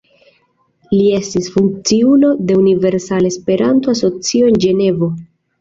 [0.93, 5.13] Li estis funkciulo de Universala Esperanto-Asocio en Ĝenevo.